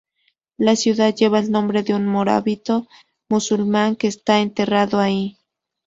[0.57, 2.87] La ciudad lleva el nombre de un morabito
[3.29, 5.37] musulmán que está enterrado allí.